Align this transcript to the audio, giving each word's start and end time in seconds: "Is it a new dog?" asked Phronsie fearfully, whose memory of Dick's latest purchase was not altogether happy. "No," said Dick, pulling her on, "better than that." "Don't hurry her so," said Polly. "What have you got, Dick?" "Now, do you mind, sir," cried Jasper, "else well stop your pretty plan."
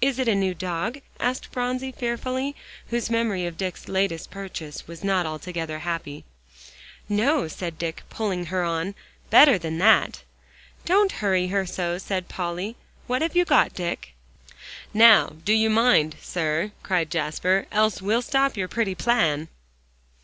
"Is 0.00 0.18
it 0.18 0.26
a 0.26 0.34
new 0.34 0.54
dog?" 0.54 1.00
asked 1.20 1.46
Phronsie 1.46 1.92
fearfully, 1.92 2.56
whose 2.88 3.08
memory 3.08 3.46
of 3.46 3.56
Dick's 3.56 3.86
latest 3.86 4.28
purchase 4.28 4.88
was 4.88 5.04
not 5.04 5.24
altogether 5.24 5.78
happy. 5.78 6.24
"No," 7.08 7.46
said 7.46 7.78
Dick, 7.78 8.02
pulling 8.10 8.46
her 8.46 8.64
on, 8.64 8.96
"better 9.30 9.58
than 9.58 9.78
that." 9.78 10.24
"Don't 10.84 11.12
hurry 11.22 11.46
her 11.46 11.64
so," 11.64 11.96
said 11.98 12.26
Polly. 12.26 12.74
"What 13.06 13.22
have 13.22 13.36
you 13.36 13.44
got, 13.44 13.72
Dick?" 13.72 14.14
"Now, 14.92 15.36
do 15.44 15.52
you 15.52 15.70
mind, 15.70 16.16
sir," 16.20 16.72
cried 16.82 17.08
Jasper, 17.08 17.66
"else 17.70 18.02
well 18.02 18.20
stop 18.20 18.56
your 18.56 18.66
pretty 18.66 18.96
plan." 18.96 19.46